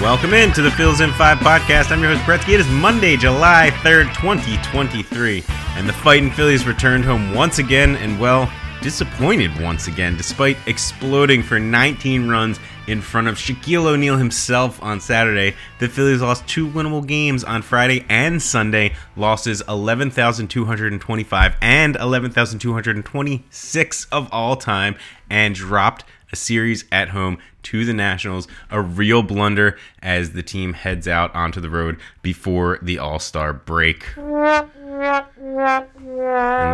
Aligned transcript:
Welcome 0.00 0.34
in 0.34 0.52
to 0.52 0.60
the 0.62 0.70
Phil's 0.70 1.00
in 1.00 1.10
5 1.12 1.38
podcast. 1.38 1.90
I'm 1.90 2.02
your 2.02 2.12
host, 2.12 2.26
Brett 2.26 2.46
It 2.48 2.60
is 2.60 2.68
Monday, 2.68 3.16
July 3.16 3.70
3rd, 3.82 4.14
2023. 4.14 5.42
And 5.74 5.88
the 5.88 5.94
Fighting 5.94 6.30
Phillies 6.30 6.66
returned 6.66 7.04
home 7.04 7.34
once 7.34 7.58
again 7.58 7.96
and, 7.96 8.20
well, 8.20 8.48
disappointed 8.82 9.58
once 9.60 9.88
again, 9.88 10.16
despite 10.16 10.58
exploding 10.66 11.42
for 11.42 11.58
19 11.58 12.28
runs 12.28 12.60
in 12.86 13.00
front 13.00 13.26
of 13.26 13.36
Shaquille 13.36 13.86
O'Neal 13.86 14.18
himself 14.18 14.80
on 14.82 15.00
Saturday. 15.00 15.56
The 15.80 15.88
Phillies 15.88 16.20
lost 16.20 16.46
two 16.46 16.68
winnable 16.68 17.04
games 17.04 17.42
on 17.42 17.62
Friday 17.62 18.04
and 18.08 18.40
Sunday, 18.40 18.92
losses 19.16 19.60
11,225 19.68 21.56
and 21.60 21.96
11,226 21.96 24.04
of 24.12 24.28
all 24.30 24.54
time, 24.56 24.94
and 25.28 25.52
dropped 25.54 26.04
a 26.32 26.36
series 26.36 26.84
at 26.90 27.10
home 27.10 27.38
to 27.64 27.84
the 27.84 27.92
Nationals. 27.92 28.48
A 28.70 28.80
real 28.80 29.22
blunder 29.22 29.78
as 30.02 30.32
the 30.32 30.42
team 30.42 30.72
heads 30.74 31.06
out 31.08 31.34
onto 31.34 31.60
the 31.60 31.70
road 31.70 31.98
before 32.22 32.78
the 32.82 32.98
All 32.98 33.18
Star 33.18 33.52
break. 33.52 34.16
And 34.16 34.70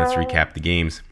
let's 0.01 0.15
recap 0.15 0.55
the 0.55 0.61
games. 0.61 1.03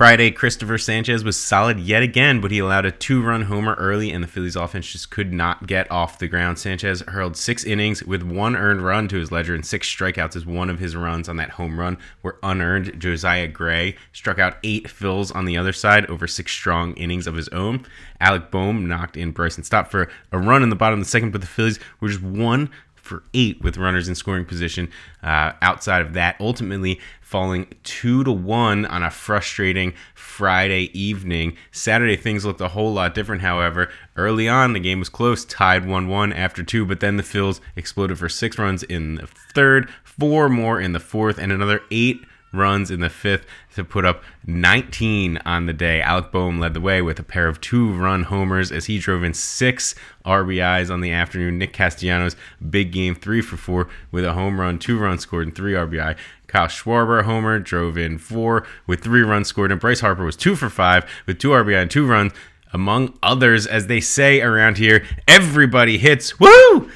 Friday, 0.00 0.30
Christopher 0.30 0.78
Sanchez 0.78 1.24
was 1.24 1.38
solid 1.38 1.78
yet 1.78 2.02
again, 2.02 2.40
but 2.40 2.50
he 2.50 2.58
allowed 2.58 2.86
a 2.86 2.90
two 2.90 3.22
run 3.22 3.42
homer 3.42 3.74
early, 3.74 4.10
and 4.10 4.24
the 4.24 4.28
Phillies 4.28 4.56
offense 4.56 4.90
just 4.90 5.10
could 5.10 5.30
not 5.30 5.66
get 5.66 5.90
off 5.90 6.18
the 6.18 6.26
ground. 6.26 6.58
Sanchez 6.58 7.02
hurled 7.02 7.36
six 7.36 7.64
innings 7.64 8.02
with 8.02 8.22
one 8.22 8.56
earned 8.56 8.80
run 8.80 9.08
to 9.08 9.18
his 9.18 9.30
ledger 9.30 9.54
and 9.54 9.66
six 9.66 9.86
strikeouts 9.94 10.36
as 10.36 10.46
one 10.46 10.70
of 10.70 10.78
his 10.78 10.96
runs 10.96 11.28
on 11.28 11.36
that 11.36 11.50
home 11.50 11.78
run 11.78 11.98
were 12.22 12.38
unearned. 12.42 12.98
Josiah 12.98 13.46
Gray 13.46 13.94
struck 14.14 14.38
out 14.38 14.56
eight 14.62 14.86
Phils 14.86 15.36
on 15.36 15.44
the 15.44 15.58
other 15.58 15.74
side 15.74 16.06
over 16.06 16.26
six 16.26 16.50
strong 16.50 16.94
innings 16.94 17.26
of 17.26 17.34
his 17.34 17.48
own. 17.48 17.84
Alec 18.20 18.50
Bohm 18.50 18.88
knocked 18.88 19.18
in 19.18 19.32
Bryson 19.32 19.64
Stott 19.64 19.90
for 19.90 20.08
a 20.32 20.38
run 20.38 20.62
in 20.62 20.70
the 20.70 20.76
bottom 20.76 20.98
of 20.98 21.04
the 21.04 21.10
second, 21.10 21.30
but 21.30 21.42
the 21.42 21.46
Phillies 21.46 21.78
were 22.00 22.08
just 22.08 22.22
one 22.22 22.70
for 23.10 23.24
eight 23.34 23.60
with 23.60 23.76
runners 23.76 24.08
in 24.08 24.14
scoring 24.14 24.44
position. 24.44 24.88
Uh, 25.20 25.52
outside 25.60 26.00
of 26.00 26.12
that, 26.12 26.36
ultimately 26.38 27.00
falling 27.20 27.66
two 27.82 28.22
to 28.22 28.30
one 28.30 28.86
on 28.86 29.02
a 29.02 29.10
frustrating 29.10 29.92
Friday 30.14 30.90
evening. 30.98 31.56
Saturday 31.72 32.14
things 32.14 32.44
looked 32.44 32.60
a 32.60 32.68
whole 32.68 32.92
lot 32.92 33.12
different, 33.12 33.42
however. 33.42 33.90
Early 34.16 34.48
on, 34.48 34.74
the 34.74 34.80
game 34.80 35.00
was 35.00 35.08
close, 35.08 35.44
tied 35.44 35.86
1 35.86 36.06
1 36.06 36.32
after 36.32 36.62
two, 36.62 36.86
but 36.86 37.00
then 37.00 37.16
the 37.16 37.24
Phils 37.24 37.60
exploded 37.74 38.16
for 38.16 38.28
six 38.28 38.58
runs 38.58 38.84
in 38.84 39.16
the 39.16 39.26
third, 39.26 39.90
four 40.04 40.48
more 40.48 40.80
in 40.80 40.92
the 40.92 41.00
fourth, 41.00 41.36
and 41.38 41.50
another 41.50 41.82
eight 41.90 42.24
runs 42.52 42.90
in 42.90 43.00
the 43.00 43.08
fifth 43.08 43.46
to 43.74 43.84
put 43.84 44.04
up 44.04 44.22
19 44.46 45.38
on 45.44 45.66
the 45.66 45.72
day. 45.72 46.00
Alec 46.00 46.32
Bohm 46.32 46.58
led 46.58 46.74
the 46.74 46.80
way 46.80 47.00
with 47.02 47.18
a 47.18 47.22
pair 47.22 47.48
of 47.48 47.60
two 47.60 47.92
run 47.92 48.24
homers 48.24 48.72
as 48.72 48.86
he 48.86 48.98
drove 48.98 49.22
in 49.22 49.34
six 49.34 49.94
RBIs 50.24 50.90
on 50.90 51.00
the 51.00 51.12
afternoon. 51.12 51.58
Nick 51.58 51.72
Castellanos, 51.72 52.36
big 52.68 52.92
game, 52.92 53.14
three 53.14 53.40
for 53.40 53.56
four 53.56 53.88
with 54.10 54.24
a 54.24 54.32
home 54.32 54.60
run, 54.60 54.78
two 54.78 54.98
runs 54.98 55.22
scored, 55.22 55.46
and 55.46 55.54
three 55.54 55.74
RBI. 55.74 56.16
Kyle 56.46 56.66
Schwarber, 56.66 57.22
homer, 57.22 57.60
drove 57.60 57.96
in 57.96 58.18
four 58.18 58.66
with 58.86 59.02
three 59.02 59.22
runs 59.22 59.48
scored, 59.48 59.70
and 59.70 59.80
Bryce 59.80 60.00
Harper 60.00 60.24
was 60.24 60.36
two 60.36 60.56
for 60.56 60.68
five 60.68 61.04
with 61.26 61.38
two 61.38 61.50
RBI 61.50 61.82
and 61.82 61.90
two 61.90 62.06
runs. 62.06 62.32
Among 62.72 63.18
others, 63.22 63.66
as 63.66 63.88
they 63.88 64.00
say 64.00 64.40
around 64.40 64.78
here, 64.78 65.04
everybody 65.26 65.98
hits. 65.98 66.38
Woo! 66.38 66.90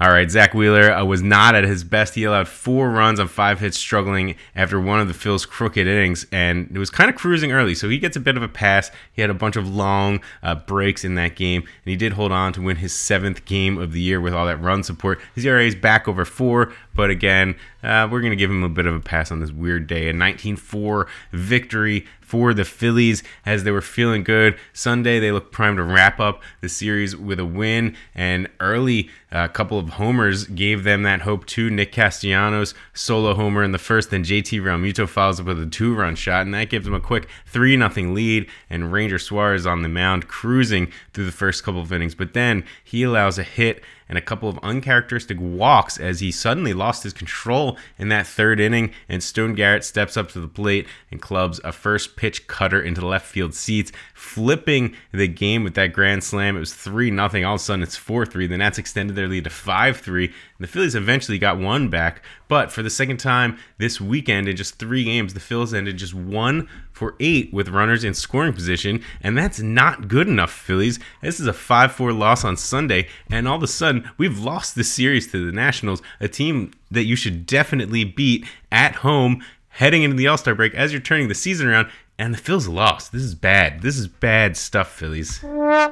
All 0.00 0.10
right, 0.10 0.28
Zack 0.28 0.54
Wheeler 0.54 0.92
uh, 0.92 1.04
was 1.04 1.22
not 1.22 1.54
at 1.54 1.62
his 1.62 1.84
best. 1.84 2.16
He 2.16 2.24
allowed 2.24 2.48
four 2.48 2.90
runs 2.90 3.20
on 3.20 3.28
five 3.28 3.60
hits, 3.60 3.78
struggling 3.78 4.34
after 4.56 4.80
one 4.80 4.98
of 4.98 5.06
the 5.06 5.14
Phil's 5.14 5.46
crooked 5.46 5.86
innings, 5.86 6.26
and 6.32 6.68
it 6.74 6.78
was 6.80 6.90
kind 6.90 7.08
of 7.08 7.14
cruising 7.14 7.52
early. 7.52 7.76
So 7.76 7.88
he 7.88 7.98
gets 7.98 8.16
a 8.16 8.20
bit 8.20 8.36
of 8.36 8.42
a 8.42 8.48
pass. 8.48 8.90
He 9.12 9.20
had 9.20 9.30
a 9.30 9.34
bunch 9.34 9.54
of 9.54 9.72
long 9.72 10.20
uh, 10.42 10.56
breaks 10.56 11.04
in 11.04 11.14
that 11.14 11.36
game, 11.36 11.62
and 11.62 11.90
he 11.90 11.94
did 11.94 12.14
hold 12.14 12.32
on 12.32 12.52
to 12.54 12.60
win 12.60 12.78
his 12.78 12.92
seventh 12.92 13.44
game 13.44 13.78
of 13.78 13.92
the 13.92 14.00
year 14.00 14.20
with 14.20 14.34
all 14.34 14.46
that 14.46 14.60
run 14.60 14.82
support. 14.82 15.20
His 15.36 15.46
ERA 15.46 15.64
is 15.64 15.76
back 15.76 16.08
over 16.08 16.24
four, 16.24 16.72
but 16.96 17.10
again, 17.10 17.54
uh, 17.84 18.08
we're 18.10 18.20
going 18.20 18.32
to 18.32 18.36
give 18.36 18.50
him 18.50 18.64
a 18.64 18.68
bit 18.68 18.86
of 18.86 18.96
a 18.96 19.00
pass 19.00 19.30
on 19.30 19.38
this 19.38 19.52
weird 19.52 19.86
day. 19.86 20.08
A 20.08 20.12
19 20.12 20.56
4 20.56 21.06
victory 21.30 22.04
for 22.34 22.52
the 22.52 22.64
Phillies 22.64 23.22
as 23.46 23.62
they 23.62 23.70
were 23.70 23.80
feeling 23.80 24.24
good. 24.24 24.58
Sunday, 24.72 25.20
they 25.20 25.30
looked 25.30 25.52
primed 25.52 25.76
to 25.76 25.84
wrap 25.84 26.18
up 26.18 26.42
the 26.62 26.68
series 26.68 27.16
with 27.16 27.38
a 27.38 27.46
win, 27.46 27.94
and 28.12 28.48
early 28.58 29.08
a 29.30 29.38
uh, 29.38 29.48
couple 29.48 29.78
of 29.78 29.90
homers 29.90 30.48
gave 30.48 30.82
them 30.82 31.04
that 31.04 31.20
hope 31.20 31.46
too. 31.46 31.70
Nick 31.70 31.92
Castellanos 31.92 32.74
solo 32.92 33.34
homer 33.34 33.62
in 33.62 33.70
the 33.70 33.78
first, 33.78 34.10
then 34.10 34.24
JT 34.24 34.60
Realmuto 34.60 35.08
follows 35.08 35.38
up 35.38 35.46
with 35.46 35.62
a 35.62 35.66
two-run 35.66 36.16
shot, 36.16 36.42
and 36.42 36.54
that 36.54 36.70
gives 36.70 36.86
them 36.86 36.94
a 36.94 37.00
quick 37.00 37.28
three 37.46 37.76
nothing 37.76 38.14
lead. 38.14 38.48
And 38.68 38.92
Ranger 38.92 39.20
Suarez 39.20 39.64
on 39.64 39.82
the 39.82 39.88
mound, 39.88 40.26
cruising 40.26 40.90
through 41.12 41.26
the 41.26 41.32
first 41.32 41.62
couple 41.62 41.82
of 41.82 41.92
innings, 41.92 42.16
but 42.16 42.34
then 42.34 42.64
he 42.82 43.04
allows 43.04 43.38
a 43.38 43.44
hit 43.44 43.80
and 44.08 44.18
a 44.18 44.22
couple 44.22 44.48
of 44.48 44.58
uncharacteristic 44.62 45.38
walks 45.40 45.98
as 45.98 46.20
he 46.20 46.30
suddenly 46.30 46.72
lost 46.72 47.02
his 47.02 47.12
control 47.12 47.76
in 47.98 48.08
that 48.08 48.26
third 48.26 48.60
inning. 48.60 48.92
And 49.08 49.22
Stone 49.22 49.54
Garrett 49.54 49.84
steps 49.84 50.16
up 50.16 50.28
to 50.30 50.40
the 50.40 50.48
plate 50.48 50.86
and 51.10 51.20
clubs 51.20 51.60
a 51.64 51.72
first 51.72 52.16
pitch 52.16 52.23
cutter 52.30 52.80
into 52.80 53.00
the 53.00 53.06
left 53.06 53.26
field 53.26 53.54
seats, 53.54 53.92
flipping 54.14 54.94
the 55.12 55.28
game 55.28 55.64
with 55.64 55.74
that 55.74 55.92
grand 55.92 56.24
slam. 56.24 56.56
It 56.56 56.60
was 56.60 56.74
3 56.74 57.10
0. 57.10 57.20
All 57.20 57.28
of 57.28 57.42
a 57.54 57.58
sudden, 57.58 57.82
it's 57.82 57.96
4 57.96 58.26
3. 58.26 58.46
The 58.46 58.58
Nats 58.58 58.78
extended 58.78 59.16
their 59.16 59.28
lead 59.28 59.44
to 59.44 59.50
5 59.50 59.98
3. 59.98 60.32
The 60.60 60.66
Phillies 60.66 60.94
eventually 60.94 61.38
got 61.38 61.58
one 61.58 61.88
back, 61.88 62.22
but 62.48 62.70
for 62.72 62.82
the 62.82 62.90
second 62.90 63.18
time 63.18 63.58
this 63.78 64.00
weekend 64.00 64.48
in 64.48 64.56
just 64.56 64.78
three 64.78 65.04
games, 65.04 65.34
the 65.34 65.40
Phillies 65.40 65.74
ended 65.74 65.96
just 65.96 66.14
one 66.14 66.68
for 66.92 67.16
eight 67.20 67.52
with 67.52 67.68
runners 67.68 68.04
in 68.04 68.14
scoring 68.14 68.52
position, 68.52 69.02
and 69.20 69.36
that's 69.36 69.60
not 69.60 70.08
good 70.08 70.28
enough, 70.28 70.52
Phillies. 70.52 70.98
This 71.20 71.40
is 71.40 71.46
a 71.46 71.52
5 71.52 71.92
4 71.92 72.12
loss 72.12 72.44
on 72.44 72.56
Sunday, 72.56 73.08
and 73.30 73.48
all 73.48 73.56
of 73.56 73.62
a 73.62 73.66
sudden, 73.66 74.10
we've 74.16 74.38
lost 74.38 74.74
the 74.74 74.84
series 74.84 75.30
to 75.32 75.44
the 75.44 75.52
Nationals, 75.52 76.02
a 76.20 76.28
team 76.28 76.72
that 76.90 77.04
you 77.04 77.16
should 77.16 77.46
definitely 77.46 78.04
beat 78.04 78.46
at 78.70 78.96
home 78.96 79.42
heading 79.74 80.04
into 80.04 80.16
the 80.16 80.28
All 80.28 80.38
Star 80.38 80.54
break 80.54 80.74
as 80.74 80.92
you're 80.92 81.00
turning 81.00 81.28
the 81.28 81.34
season 81.34 81.68
around, 81.68 81.88
and 82.18 82.34
the 82.34 82.38
Phil's 82.38 82.68
lost. 82.68 83.12
This 83.12 83.22
is 83.22 83.34
bad. 83.34 83.82
This 83.82 83.98
is 83.98 84.06
bad 84.06 84.56
stuff, 84.56 84.90
Phillies. 84.90 85.42
All 85.44 85.90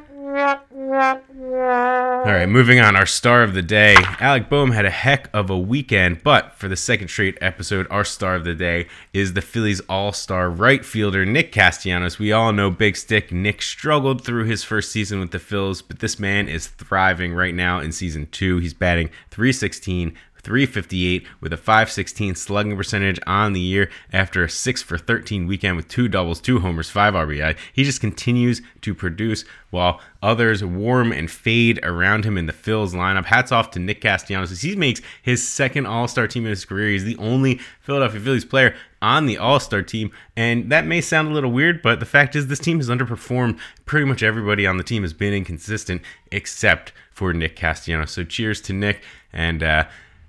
right, 2.31 2.49
moving 2.49 2.79
on. 2.79 2.97
Our 2.97 3.07
star 3.07 3.43
of 3.43 3.55
the 3.55 3.63
day. 3.63 3.97
Alec 4.21 4.49
Bohm 4.49 4.71
had 4.71 4.85
a 4.85 4.91
heck 4.91 5.29
of 5.35 5.51
a 5.51 5.59
weekend, 5.59 6.23
but 6.23 6.55
for 6.55 6.69
the 6.69 6.77
second 6.77 7.09
straight 7.09 7.37
episode, 7.41 7.87
our 7.91 8.05
star 8.05 8.37
of 8.37 8.45
the 8.45 8.55
day 8.55 8.87
is 9.13 9.33
the 9.33 9.43
Phillies 9.43 9.81
all 9.89 10.13
star 10.13 10.49
right 10.49 10.85
fielder, 10.85 11.27
Nick 11.27 11.53
Castellanos. 11.53 12.19
We 12.19 12.33
all 12.33 12.53
know 12.53 12.71
Big 12.71 12.97
Stick. 12.97 13.33
Nick 13.33 13.61
struggled 13.61 14.25
through 14.25 14.45
his 14.45 14.63
first 14.63 14.93
season 14.93 15.21
with 15.21 15.33
the 15.33 15.39
Phils, 15.39 15.83
but 15.87 15.99
this 15.99 16.19
man 16.19 16.49
is 16.49 16.69
thriving 16.69 17.35
right 17.35 17.55
now 17.55 17.81
in 17.81 17.91
season 17.93 18.29
two. 18.31 18.59
He's 18.59 18.75
batting 18.75 19.11
316 19.31 20.15
358 20.43 21.27
with 21.41 21.53
a 21.53 21.57
516 21.57 22.35
slugging 22.35 22.77
percentage 22.77 23.21
on 23.27 23.53
the 23.53 23.61
year 23.61 23.89
after 24.13 24.43
a 24.45 24.49
6 24.51 24.83
for 24.83 24.99
13 24.99 25.47
weekend 25.47 25.77
with 25.77 25.89
two 25.89 26.09
doubles, 26.09 26.41
two 26.41 26.59
homers, 26.59 26.91
5 26.91 27.15
RBI. 27.15 27.57
He 27.73 27.85
just 27.85 28.01
continues 28.01 28.61
to 28.81 28.95
produce 28.95 29.45
while 29.71 30.01
others 30.23 30.63
warm 30.63 31.13
and 31.13 31.31
fade 31.31 31.83
around 31.85 32.25
him 32.25 32.37
in 32.37 32.47
the 32.47 32.53
Phil's 32.53 32.95
lineup. 32.95 33.25
Hats 33.25 33.53
off 33.53 33.71
to 33.73 33.79
Nick 33.79 34.01
Castellanos 34.01 34.53
as 34.53 34.63
he 34.63 34.77
makes 34.77 35.01
his 35.23 35.47
second 35.47 35.87
All 35.87 36.09
Star 36.09 36.27
team 36.27 36.45
in 36.45 36.51
his 36.51 36.65
career. 36.65 36.91
He's 36.91 37.05
the 37.05 37.17
only 37.17 37.61
Philadelphia 37.81 38.21
Phillies 38.21 38.45
player 38.45 38.75
on 39.01 39.27
the 39.27 39.39
All 39.39 39.61
Star 39.61 39.83
team. 39.83 40.11
And 40.37 40.71
that 40.71 40.87
may 40.87 41.01
sound 41.01 41.29
a 41.29 41.33
little 41.33 41.53
weird, 41.53 41.83
but 41.83 42.01
the 42.01 42.07
fact 42.07 42.37
is, 42.37 42.49
this 42.49 42.59
team 42.59 42.79
has 42.79 42.89
underperformed. 42.89 43.59
Pretty 43.87 44.07
much 44.07 44.23
everybody 44.23 44.67
on 44.67 44.77
the 44.77 44.85
team 44.85 45.03
has 45.03 45.13
been 45.13 45.33
inconsistent 45.33 46.03
except 46.31 46.93
for 47.11 47.33
Nick 47.33 47.57
Castellanos. 47.57 48.11
So 48.11 48.25
cheers 48.25 48.61
to 48.63 48.73
Nick. 48.73 49.03
And, 49.33 49.63
uh, 49.63 49.85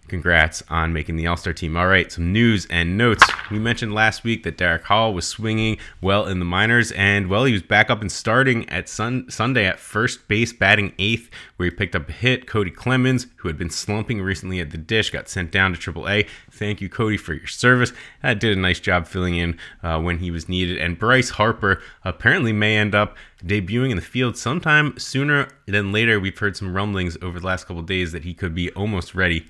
Congrats 0.08 0.62
on 0.70 0.92
making 0.92 1.16
the 1.16 1.26
All 1.28 1.38
Star 1.38 1.54
team. 1.54 1.78
All 1.78 1.88
right, 1.88 2.12
some 2.12 2.32
news 2.32 2.68
and 2.70 2.98
notes. 2.98 3.24
We 3.50 3.58
mentioned 3.58 3.94
last 3.94 4.24
week 4.24 4.44
that 4.44 4.58
Darick 4.58 4.84
Hall 4.84 5.14
was 5.14 5.26
swinging 5.26 5.78
well 6.02 6.28
in 6.28 6.40
the 6.40 6.46
minors, 6.46 6.92
and 6.92 7.30
well, 7.30 7.46
he 7.46 7.54
was 7.54 7.64
back 7.64 7.90
up 7.90 8.02
and 8.02 8.12
starting 8.12 8.68
at 8.70 8.90
sun- 8.90 9.30
Sunday 9.30 9.66
at 9.66 9.80
first 9.80 10.28
base, 10.28 10.52
batting 10.52 10.94
eighth, 11.00 11.30
where 11.56 11.70
he 11.70 11.76
picked 11.76 11.96
up 11.96 12.10
a 12.10 12.12
hit. 12.12 12.48
Cody 12.48 12.70
Clemens, 12.70 13.28
who 13.38 13.48
had 13.48 13.58
been 13.58 13.70
slumping 13.70 14.22
recently 14.22 14.60
at 14.60 14.72
the 14.72 14.78
dish, 14.78 15.10
got 15.10 15.30
sent 15.30 15.52
down 15.52 15.74
to 15.74 15.80
AAA. 15.80 16.28
Thank 16.52 16.82
you, 16.82 16.90
Cody, 16.90 17.18
for 17.18 17.34
your 17.34 17.48
service. 17.48 17.94
That 18.22 18.40
did 18.40 18.58
a 18.58 18.60
nice 18.60 18.80
job 18.80 19.08
filling 19.08 19.36
in 19.36 19.58
uh, 19.82 20.00
when 20.02 20.20
he 20.20 20.32
was 20.32 20.50
needed. 20.50 20.78
And 20.78 21.00
Bryce 21.00 21.32
Harper 21.32 21.82
apparently 22.04 22.52
may 22.52 22.78
end 22.78 22.94
up 22.94 23.16
debuting 23.44 23.90
in 23.92 23.96
the 23.96 24.02
field 24.02 24.38
sometime 24.38 24.98
sooner 24.98 25.48
than 25.66 25.92
later. 25.92 26.20
We've 26.20 26.38
heard 26.38 26.58
some 26.58 26.76
rumblings 26.76 27.18
over 27.22 27.40
the 27.40 27.46
last 27.46 27.68
couple 27.68 27.84
days 27.84 28.12
that 28.12 28.24
he 28.24 28.34
could 28.34 28.54
be 28.54 28.70
almost 28.72 29.16
ready 29.16 29.48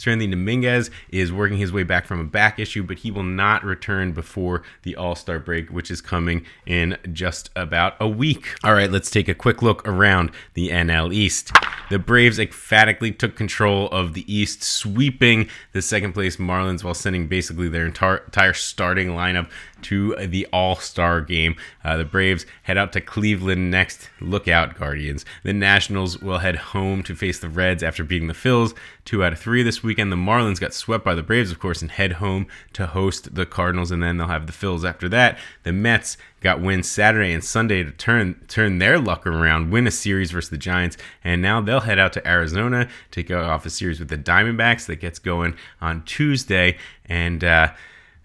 Seranthony 0.00 0.30
Dominguez 0.30 0.90
is 1.10 1.30
working 1.30 1.58
his 1.58 1.72
way 1.72 1.82
back 1.82 2.06
from 2.06 2.20
a 2.20 2.24
back 2.24 2.58
issue, 2.58 2.82
but 2.82 3.00
he 3.00 3.10
will 3.10 3.22
not 3.22 3.62
return 3.62 4.12
before 4.12 4.62
the 4.82 4.96
All 4.96 5.14
Star 5.14 5.38
break, 5.38 5.68
which 5.68 5.90
is 5.90 6.00
coming 6.00 6.46
in 6.64 6.96
just 7.12 7.50
about 7.54 7.96
a 8.00 8.08
week. 8.08 8.54
All 8.64 8.72
right, 8.72 8.90
let's 8.90 9.10
take 9.10 9.28
a 9.28 9.34
quick 9.34 9.60
look 9.60 9.86
around 9.86 10.30
the 10.54 10.70
NL 10.70 11.12
East. 11.12 11.52
The 11.90 11.98
Braves 11.98 12.38
emphatically 12.38 13.10
took 13.10 13.34
control 13.34 13.88
of 13.88 14.14
the 14.14 14.32
East, 14.32 14.62
sweeping 14.62 15.48
the 15.72 15.82
second 15.82 16.12
place 16.12 16.36
Marlins 16.36 16.84
while 16.84 16.94
sending 16.94 17.26
basically 17.26 17.68
their 17.68 17.84
entire, 17.84 18.54
starting 18.54 19.08
lineup 19.08 19.50
to 19.82 20.14
the 20.14 20.46
All 20.52 20.76
Star 20.76 21.20
game. 21.20 21.56
Uh, 21.84 21.96
the 21.96 22.04
Braves 22.04 22.46
head 22.62 22.78
out 22.78 22.92
to 22.92 23.00
Cleveland 23.00 23.72
next. 23.72 24.08
Look 24.20 24.46
out, 24.46 24.78
Guardians. 24.78 25.24
The 25.42 25.52
Nationals 25.52 26.20
will 26.20 26.38
head 26.38 26.56
home 26.56 27.02
to 27.02 27.16
face 27.16 27.40
the 27.40 27.48
Reds 27.48 27.82
after 27.82 28.04
beating 28.04 28.28
the 28.28 28.34
Phils 28.34 28.72
two 29.10 29.24
out 29.24 29.32
of 29.32 29.40
three 29.40 29.64
this 29.64 29.82
weekend. 29.82 30.12
The 30.12 30.16
Marlins 30.16 30.60
got 30.60 30.72
swept 30.72 31.04
by 31.04 31.16
the 31.16 31.22
Braves, 31.22 31.50
of 31.50 31.58
course, 31.58 31.82
and 31.82 31.90
head 31.90 32.12
home 32.12 32.46
to 32.74 32.86
host 32.86 33.34
the 33.34 33.44
Cardinals, 33.44 33.90
and 33.90 34.00
then 34.00 34.18
they'll 34.18 34.28
have 34.28 34.46
the 34.46 34.52
Phils 34.52 34.88
after 34.88 35.08
that. 35.08 35.36
The 35.64 35.72
Mets 35.72 36.16
got 36.40 36.60
wins 36.60 36.90
Saturday 36.90 37.32
and 37.32 37.44
Sunday 37.44 37.82
to 37.82 37.90
turn 37.90 38.40
turn 38.48 38.78
their 38.78 38.98
luck 38.98 39.26
around, 39.26 39.70
win 39.70 39.86
a 39.86 39.90
series 39.90 40.30
versus 40.30 40.50
the 40.50 40.58
Giants, 40.58 40.96
and 41.22 41.40
now 41.42 41.60
they'll 41.60 41.80
head 41.80 41.98
out 41.98 42.12
to 42.14 42.26
Arizona 42.26 42.88
to 43.12 43.22
go 43.22 43.44
off 43.44 43.66
a 43.66 43.70
series 43.70 43.98
with 43.98 44.08
the 44.08 44.18
Diamondbacks 44.18 44.86
that 44.86 44.96
gets 44.96 45.18
going 45.18 45.56
on 45.80 46.02
Tuesday, 46.04 46.78
and. 47.06 47.44
Uh, 47.44 47.72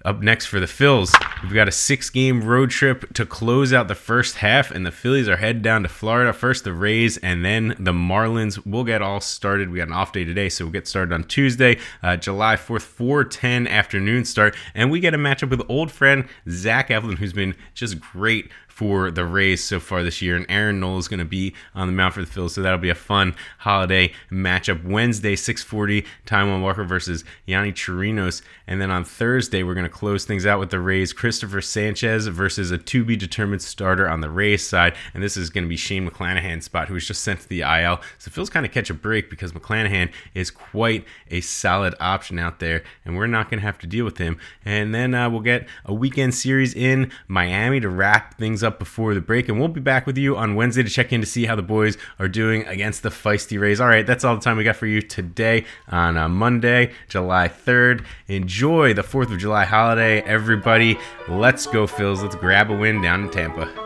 up 0.05 0.21
next 0.21 0.45
for 0.45 0.59
the 0.59 0.67
Phils, 0.67 1.11
we've 1.43 1.53
got 1.53 1.67
a 1.67 1.71
six 1.71 2.09
game 2.11 2.43
road 2.43 2.69
trip 2.69 3.11
to 3.13 3.25
close 3.25 3.73
out 3.73 3.87
the 3.87 3.95
first 3.95 4.37
half, 4.37 4.69
and 4.69 4.85
the 4.85 4.91
Phillies 4.91 5.27
are 5.27 5.37
headed 5.37 5.63
down 5.63 5.81
to 5.83 5.89
Florida. 5.89 6.31
First, 6.31 6.63
the 6.63 6.73
Rays, 6.73 7.17
and 7.17 7.43
then 7.43 7.75
the 7.79 7.91
Marlins. 7.91 8.63
We'll 8.65 8.83
get 8.83 9.01
all 9.01 9.19
started. 9.19 9.71
We 9.71 9.79
got 9.79 9.87
an 9.87 9.93
off 9.93 10.13
day 10.13 10.23
today, 10.23 10.47
so 10.49 10.65
we'll 10.65 10.71
get 10.71 10.87
started 10.87 11.13
on 11.13 11.23
Tuesday, 11.23 11.79
uh, 12.03 12.17
July 12.17 12.55
4th, 12.55 12.83
410 12.83 13.67
afternoon 13.67 14.25
start. 14.25 14.55
And 14.75 14.91
we 14.91 14.99
get 14.99 15.15
a 15.15 15.17
matchup 15.17 15.49
with 15.49 15.63
old 15.67 15.91
friend 15.91 16.27
Zach 16.47 16.89
Eflin, 16.89 17.17
who's 17.17 17.33
been 17.33 17.55
just 17.73 17.99
great 17.99 18.51
for 18.75 19.09
the 19.09 19.25
Rays 19.25 19.63
so 19.63 19.79
far 19.79 20.03
this 20.03 20.21
year. 20.21 20.35
And 20.35 20.45
Aaron 20.49 20.81
Nola 20.81 20.97
is 20.97 21.07
going 21.07 21.19
to 21.19 21.25
be 21.25 21.55
on 21.73 21.87
the 21.87 21.93
mound 21.93 22.13
for 22.13 22.19
the 22.19 22.27
Phils, 22.27 22.51
so 22.51 22.61
that'll 22.61 22.77
be 22.77 22.89
a 22.89 22.95
fun 22.95 23.33
holiday 23.59 24.11
matchup. 24.29 24.83
Wednesday, 24.83 25.35
6:40, 25.35 26.05
Taijuan 26.25 26.61
Walker 26.61 26.83
versus 26.83 27.23
Yonny 27.47 27.71
Chirinos, 27.71 28.41
and 28.67 28.81
then 28.81 28.91
on 28.91 29.05
Thursday 29.05 29.63
we're 29.63 29.75
going 29.75 29.85
to 29.85 29.89
close 29.95 30.25
things 30.25 30.45
out 30.45 30.59
with 30.59 30.71
the 30.71 30.79
Rays, 30.79 31.13
Christopher 31.13 31.61
Sanchez 31.61 32.27
versus 32.27 32.69
a 32.69 32.77
to 32.77 33.05
be 33.05 33.15
determined 33.15 33.61
starter 33.61 34.09
on 34.09 34.19
the 34.19 34.29
Rays 34.29 34.61
side, 34.61 34.93
and 35.13 35.23
this 35.23 35.37
is 35.37 35.49
going 35.49 35.63
to 35.63 35.69
be 35.69 35.77
Shane 35.77 36.07
McClanahan's 36.07 36.65
spot, 36.65 36.89
who 36.89 36.95
was 36.95 37.07
just 37.07 37.23
sent 37.23 37.39
to 37.39 37.47
the 37.47 37.61
IL. 37.61 38.01
So 38.17 38.29
Phil's 38.29 38.49
kind 38.49 38.65
of 38.65 38.73
catch 38.73 38.89
a 38.89 38.93
break 38.93 39.29
because 39.29 39.53
McClanahan 39.53 40.11
is 40.33 40.51
quite 40.51 41.05
a 41.31 41.39
solid 41.39 41.95
option 42.01 42.37
out 42.37 42.59
there, 42.59 42.83
and 43.05 43.15
we're 43.15 43.25
not 43.25 43.49
going 43.49 43.61
to 43.61 43.65
have 43.65 43.77
to 43.79 43.87
deal 43.87 44.03
with 44.03 44.17
him. 44.17 44.37
And 44.65 44.93
then 44.93 45.15
uh, 45.15 45.29
we'll 45.29 45.39
get 45.39 45.65
a 45.85 45.93
weekend 45.93 46.35
series 46.35 46.73
in 46.73 47.09
Miami 47.29 47.79
to 47.79 47.87
wrap 47.87 48.37
things 48.37 48.63
up 48.63 48.79
before 48.79 49.13
the 49.13 49.21
break, 49.21 49.47
and 49.47 49.57
we'll 49.59 49.69
be 49.69 49.79
back 49.79 50.05
with 50.05 50.17
you 50.17 50.35
on 50.35 50.55
Wednesday 50.55 50.83
to 50.83 50.89
check 50.89 51.13
in 51.13 51.21
to 51.21 51.27
see 51.27 51.45
how 51.45 51.55
the 51.55 51.61
boys 51.61 51.97
are 52.19 52.27
doing 52.27 52.67
against 52.67 53.01
the 53.01 53.09
feisty 53.09 53.57
Rays. 53.57 53.79
All 53.79 53.87
right, 53.87 54.05
that's 54.05 54.25
all 54.25 54.35
the 54.35 54.41
time 54.41 54.57
we 54.57 54.65
got 54.65 54.75
for 54.75 54.87
you 54.87 55.01
today 55.01 55.63
on 55.87 56.17
uh, 56.17 56.27
Monday, 56.27 56.91
July 57.07 57.47
3rd. 57.47 58.03
Enjoy 58.27 58.93
the 58.93 59.01
4th 59.01 59.31
of 59.31 59.37
July 59.37 59.63
holiday, 59.85 60.19
everybody. 60.21 60.97
Let's 61.27 61.67
go, 61.67 61.85
Phils. 61.85 62.23
Let's 62.23 62.33
grab 62.35 62.71
a 62.71 62.75
win 62.75 63.03
down 63.03 63.25
in 63.25 63.29
Tampa. 63.29 63.84